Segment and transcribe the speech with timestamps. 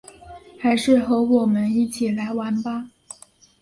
[0.59, 2.89] 还是和我们一起来玩吧